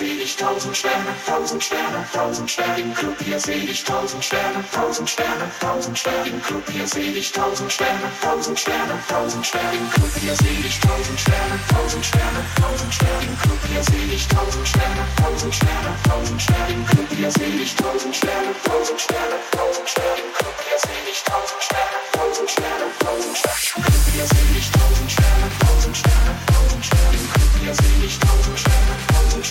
seh 0.00 0.22
ich 0.22 0.34
tausend 0.34 0.74
Sterne, 0.74 1.12
tausend 1.26 1.62
Sterne, 1.62 2.00
tausend 2.14 2.50
Sterne 2.50 2.80
im 2.80 2.94
Club. 2.94 3.16
Hier 3.22 3.38
seh 3.38 3.52
ich 3.52 3.84
tausend 3.84 4.24
Sterne, 4.24 4.64
tausend 4.72 5.10
Sterne, 5.10 5.44
tausend 5.60 5.98
Sterne 5.98 6.26
im 6.30 6.42
Club. 6.42 6.64
Hier 6.72 6.86
seh 6.86 7.12
ich 7.20 7.30
tausend 7.32 7.70
Sterne, 7.70 8.08
tausend 8.22 8.58
Sterne, 8.58 8.94
tausend 9.10 9.44
Sterne 9.44 9.76
im 9.76 9.90
Club. 9.90 10.10
Hier 10.22 10.34
seh 10.36 10.56
ich 10.64 10.80
tausend 10.80 11.20
Sterne, 11.20 11.56
tausend 11.68 12.04
Sterne, 12.06 12.40
tausend 12.56 12.94
Sterne 12.94 13.24
im 13.28 13.36
Club. 13.40 13.60
Hier 13.68 13.82
seh 13.84 14.14
ich 14.14 14.26
tausend 14.28 14.68
Sterne, 14.68 15.04
tausend 15.20 15.54
Sterne, 15.54 15.92
tausend 16.08 16.42
Sterne 16.42 16.72
im 16.72 16.86
Club. 16.86 17.08
Hier 17.18 17.30
seh 17.30 17.60
ich 17.60 17.76
tausend 17.76 18.16
Sterne, 18.16 18.52
tausend 18.64 19.00
Sterne, 19.00 19.36
tausend 19.52 19.90
Sterne 19.92 20.22
im 20.24 20.32
Club. 20.32 20.56
Hier 20.64 20.80
seh 20.80 21.10
ich 21.12 21.24
tausend 21.28 21.62
Sterne, 21.62 22.00
tausend 22.16 22.50
Sterne, 22.50 22.86
tausend 23.04 23.36
Sterne 23.36 23.68
im 23.68 23.82
Club. 23.84 23.96
Hier 24.16 24.26
seh 24.32 24.48
ich 24.56 24.70
tausend 24.72 25.10
Sterne, 25.12 25.46
tausend 25.60 25.96
Sterne, 26.00 26.32
tausend 26.48 26.84
Sterne 26.88 27.16
im 27.20 27.28
Club. 27.32 27.50
Hier 27.60 27.74
seh 27.74 28.06
ich 28.06 28.18
tausend 28.18 28.58
Sterne. 28.58 29.09
Hier 29.40 29.48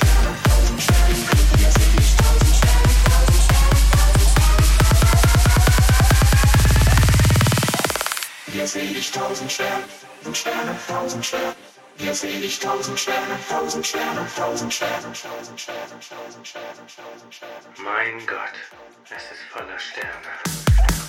seh 8.68 8.82
ich 8.82 9.12
tausend 9.12 9.52
Sterne, 9.52 9.84
tausend 10.22 10.38
Sterne, 10.38 10.78
tausend 10.88 11.26
Sterne. 11.26 11.56
Hier 11.98 12.14
seh 12.14 12.28
ich 12.28 12.60
tausend 12.60 13.00
Sterne, 13.00 13.40
tausend 13.50 13.88
Sterne, 13.88 14.28
tausend 14.36 14.72
Sterne, 14.72 15.02
tausend 15.02 15.60
Sterne, 15.60 15.90
tausend 15.90 16.48
Sterne, 16.48 16.76
tausend 16.76 17.34
Sterne. 17.34 17.66
Mein 17.84 18.24
Gott, 18.28 18.54
es 19.06 19.24
ist 19.24 19.42
voller 19.52 19.80
Sterne. 19.80 21.09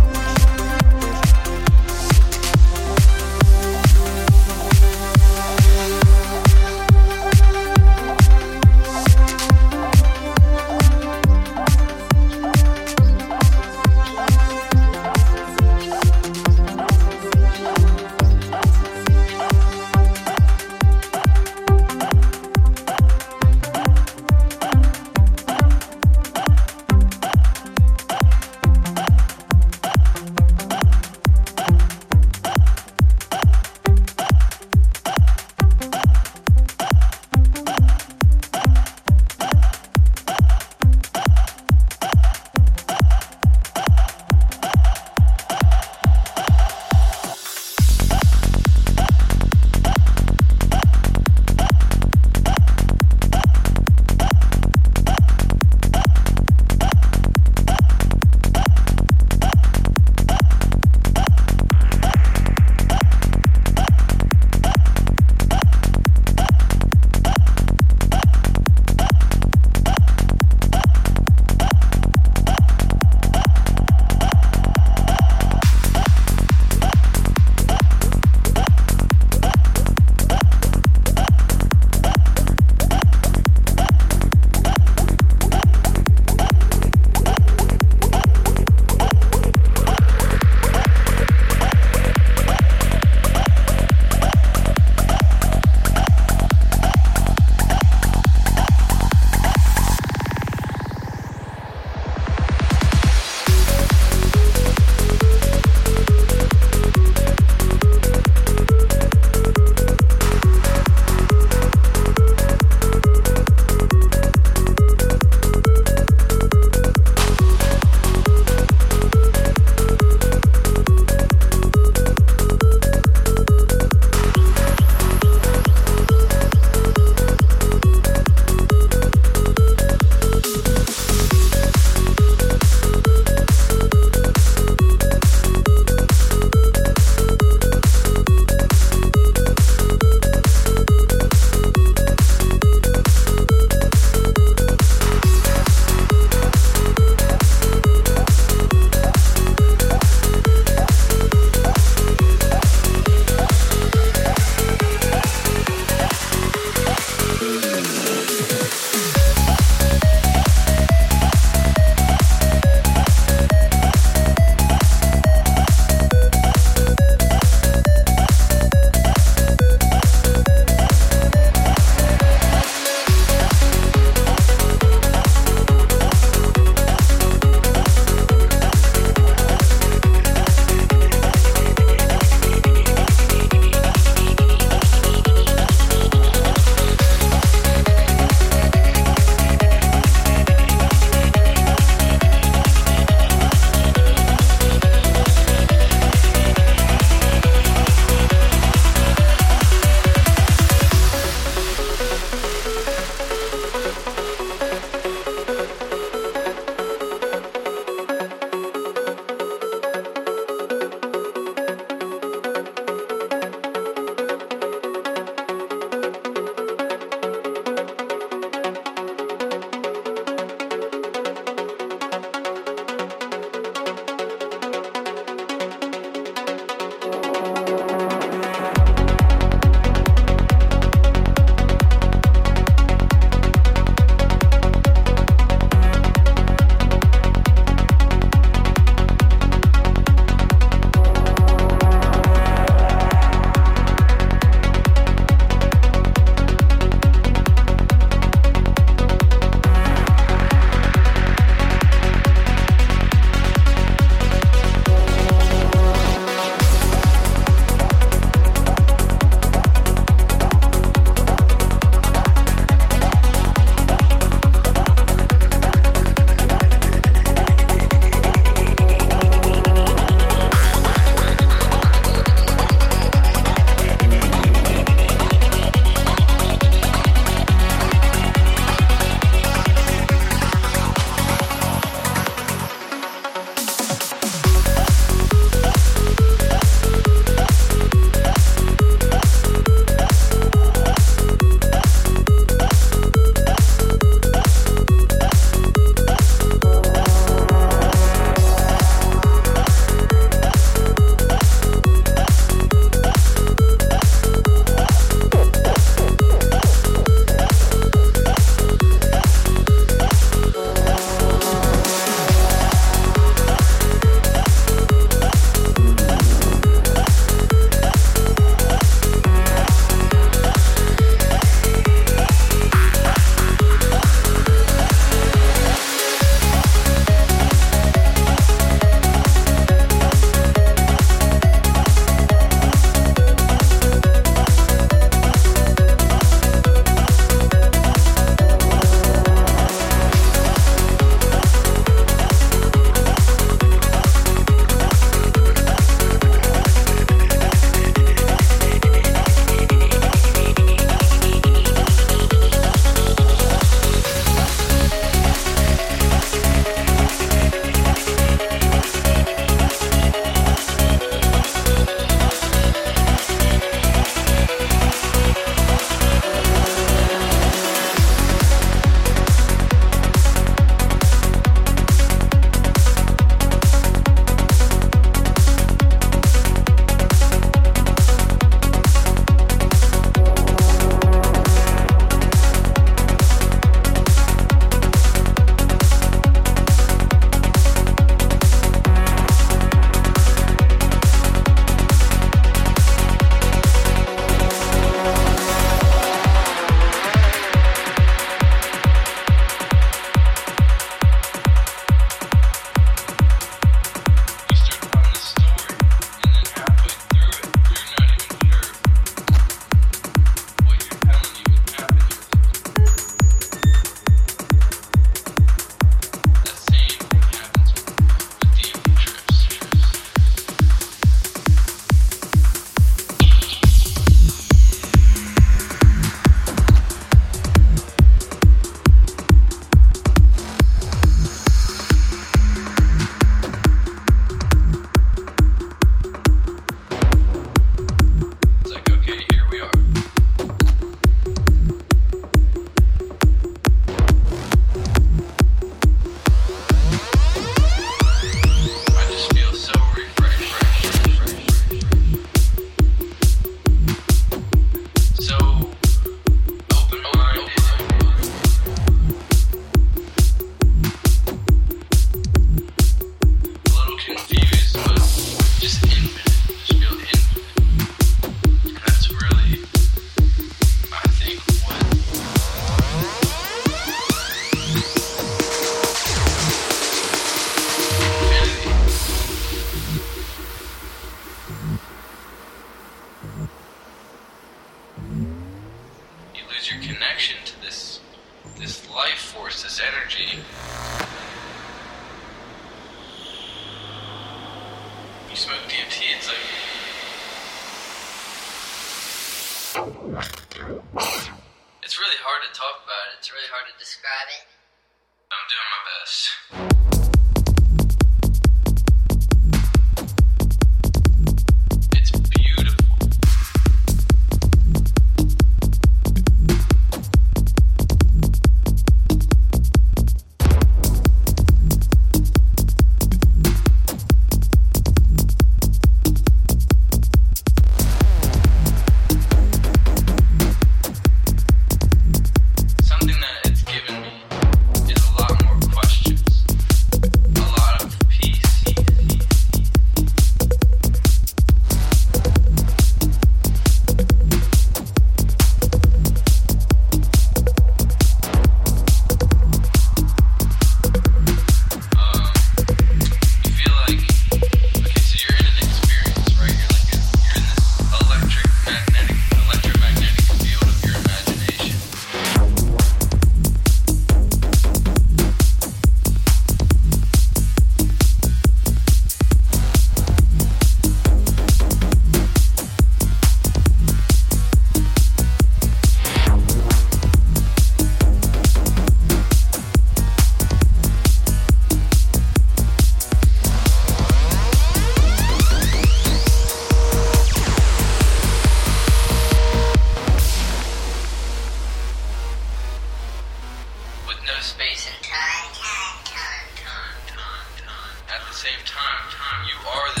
Same 598.41 598.65
time, 598.65 599.45
you 599.45 599.69
are 599.69 599.95
this 599.97 600.00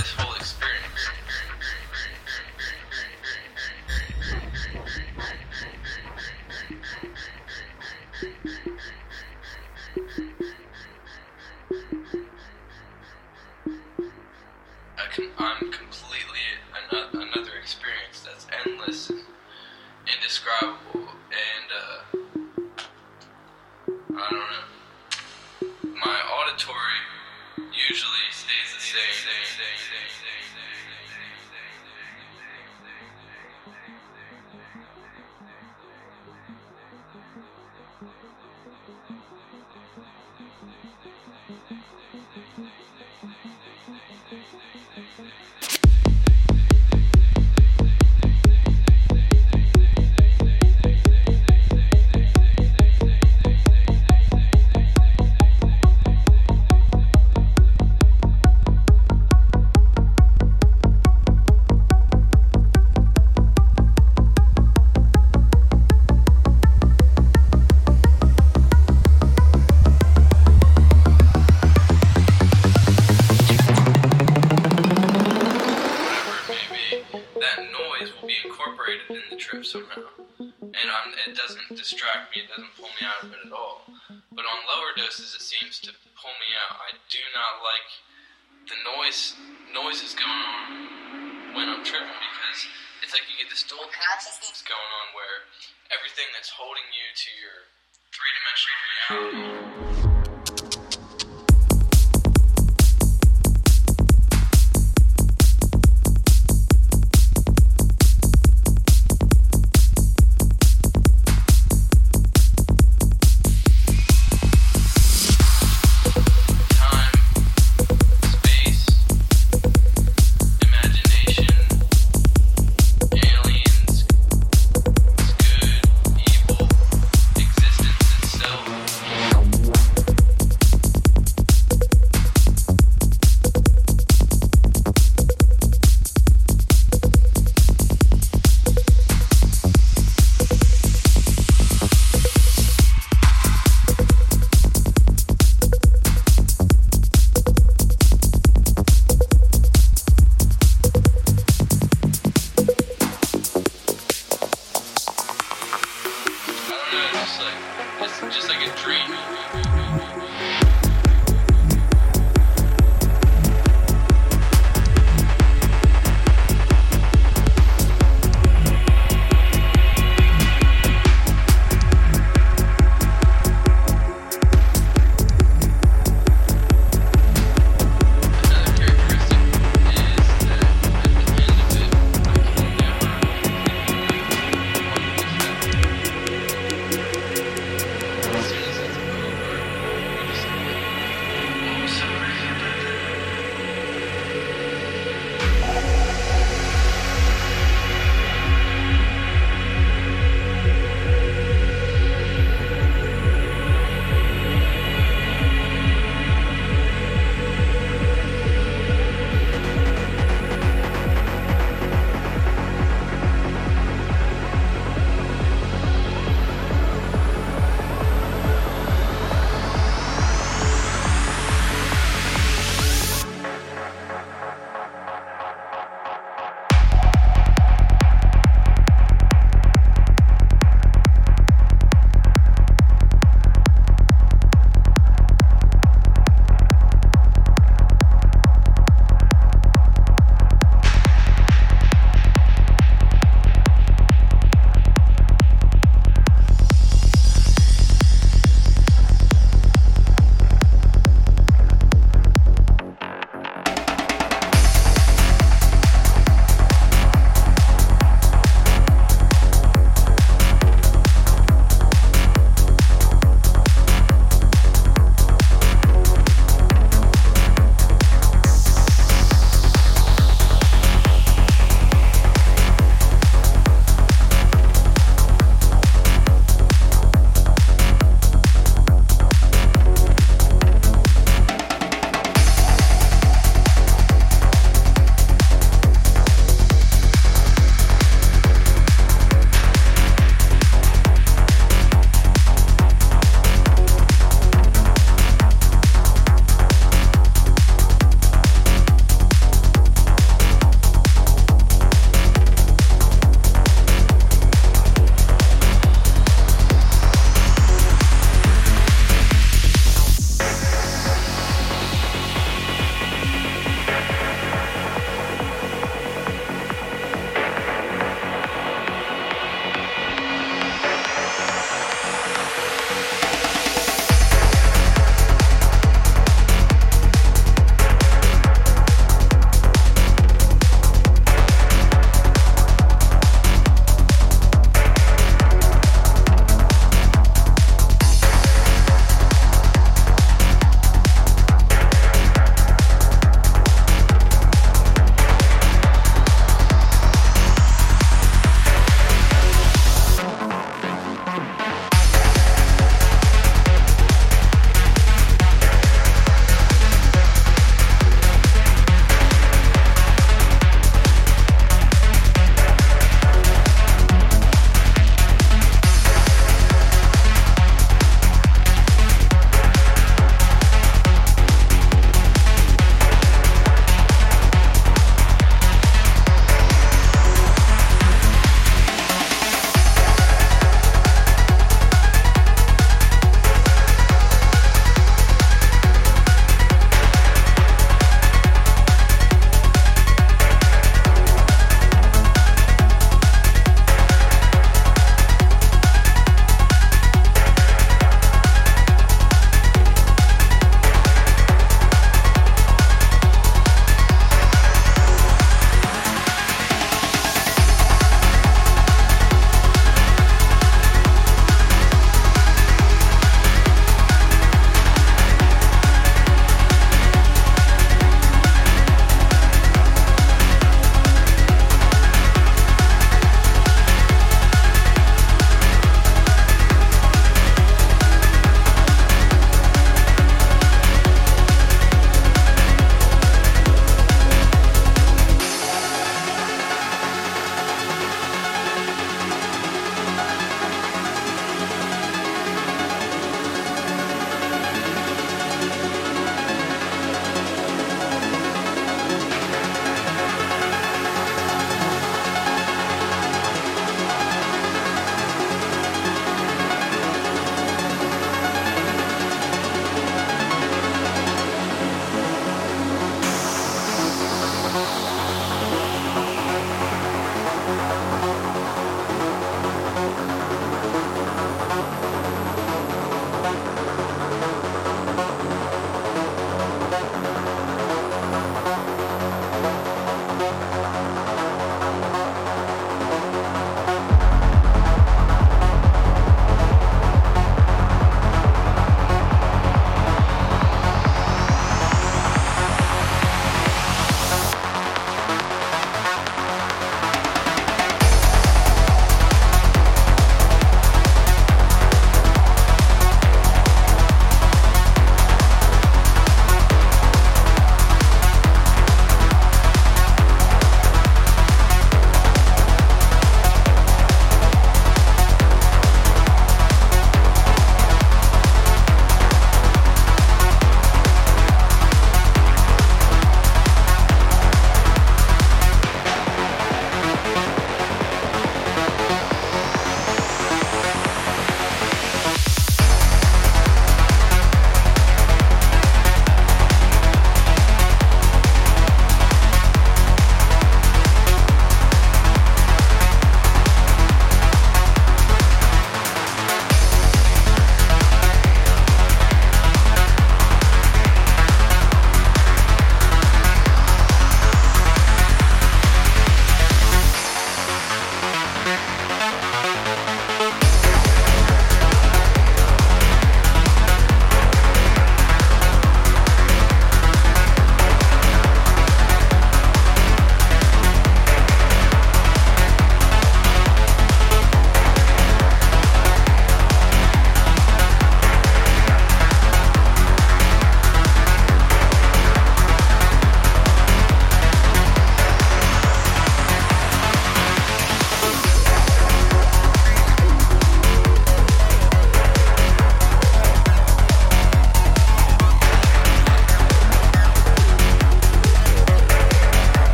distract 81.81 82.35
me, 82.35 82.40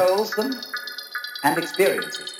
controls 0.00 0.30
them 0.30 0.52
and 1.44 1.58
experiences. 1.58 2.32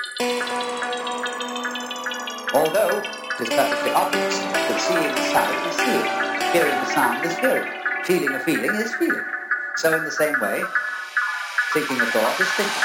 Although 2.54 2.98
it 2.98 3.40
is 3.40 3.48
perfectly 3.50 3.92
obvious 3.92 4.38
that 4.38 4.80
seeing 4.80 5.12
the 5.12 5.24
sight 5.28 5.52
is 5.68 5.76
seeing, 5.76 6.08
hearing 6.52 6.72
the 6.80 6.86
sound 6.86 7.24
is 7.26 7.36
hearing, 7.36 7.70
feeling 8.04 8.32
a 8.34 8.40
feeling 8.40 8.74
is 8.80 8.94
feeling. 8.94 9.24
So 9.76 9.94
in 9.94 10.04
the 10.04 10.10
same 10.10 10.40
way, 10.40 10.62
thinking 11.74 12.00
a 12.00 12.06
thought 12.06 12.40
is 12.40 12.48
thinking, 12.56 12.82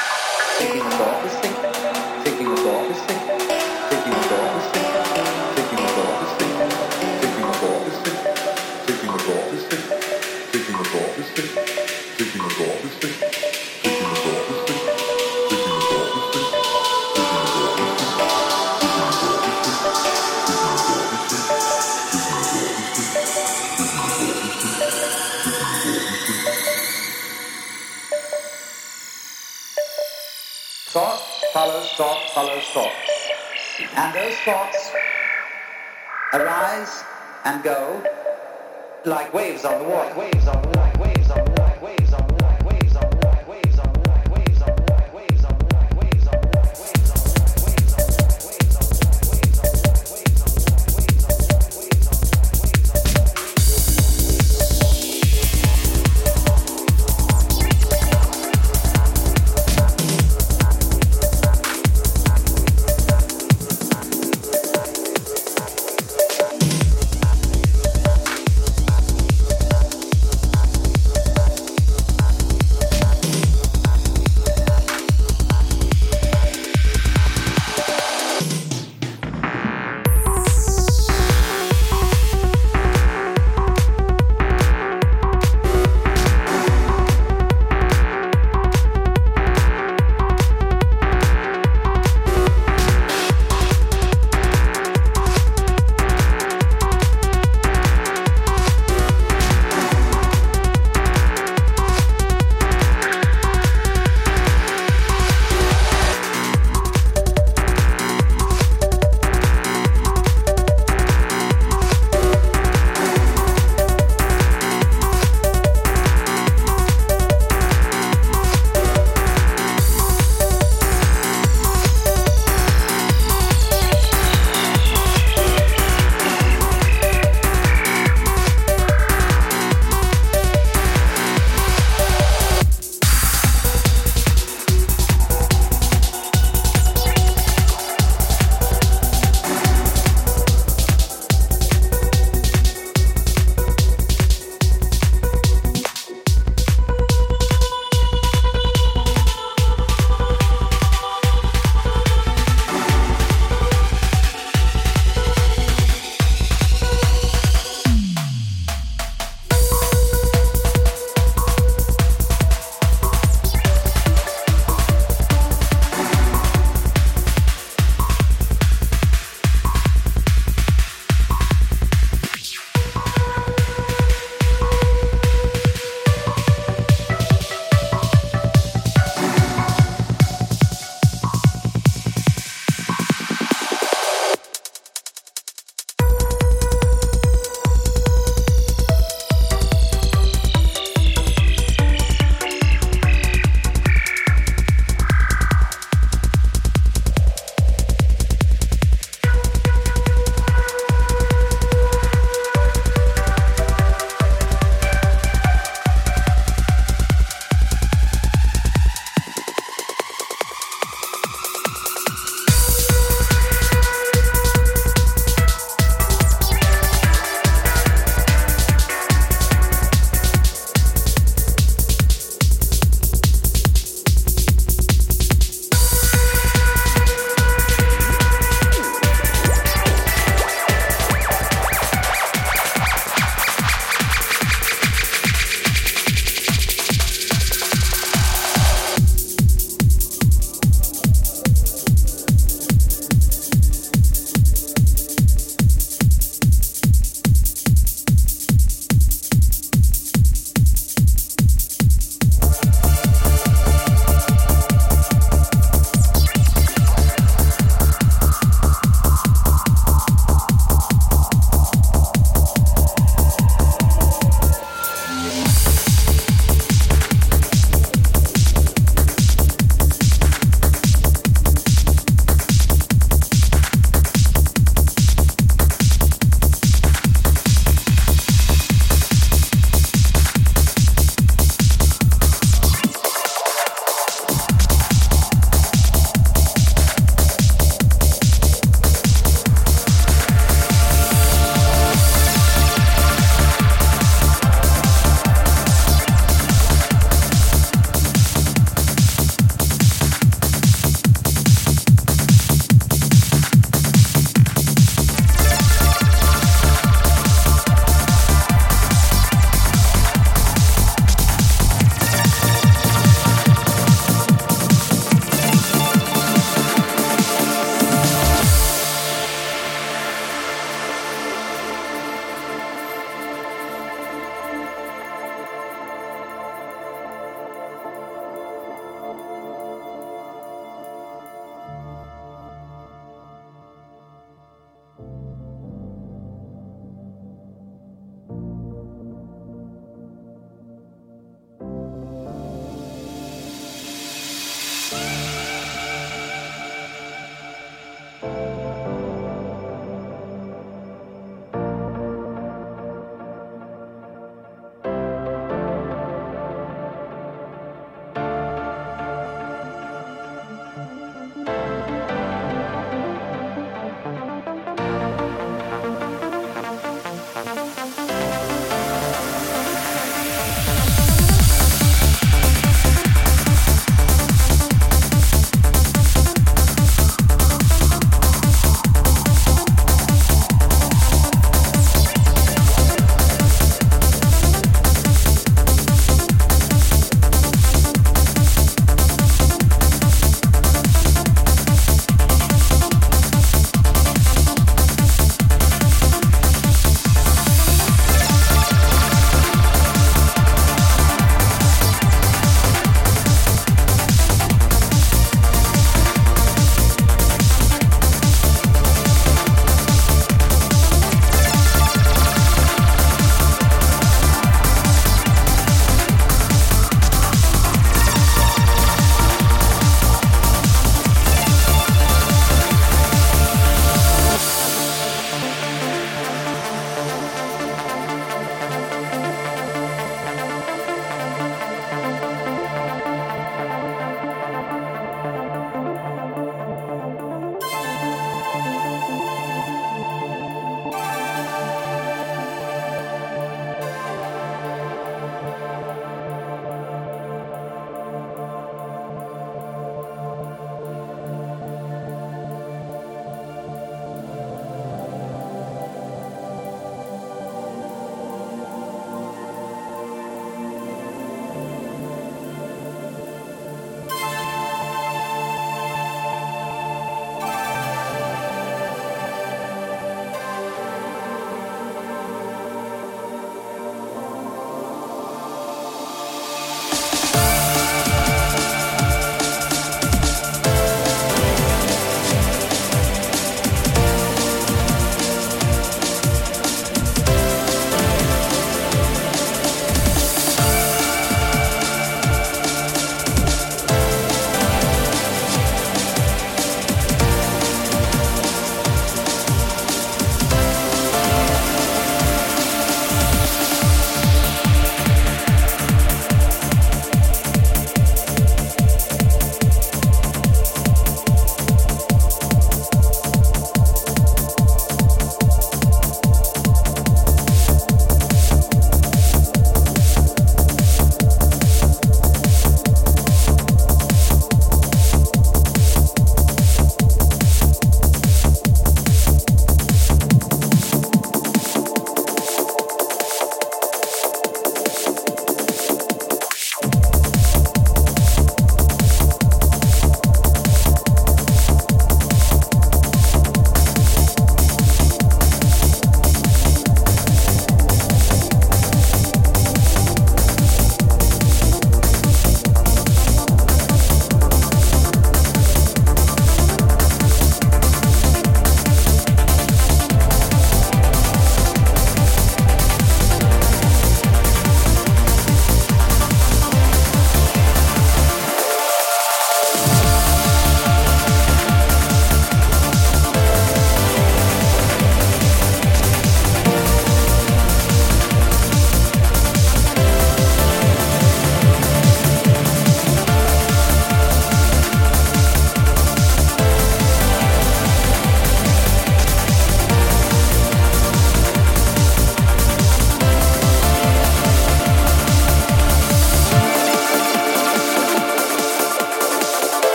thinking 0.58 0.82
a 0.82 0.90
thought 0.90 1.24
is 1.24 1.32
thinking, 1.40 1.55
thinking 1.55 1.55
follows 32.36 32.64
thought. 32.64 32.92
And 33.96 34.14
those 34.14 34.36
thoughts 34.40 34.92
arise 36.34 37.02
and 37.46 37.64
go 37.64 38.04
like 39.06 39.32
waves 39.32 39.64
on 39.64 39.82
the 39.82 39.88
water. 39.88 40.08
Like 40.08 40.18
waves 40.18 40.46
on 40.46 40.60
the 40.60 40.68
the 40.78 40.95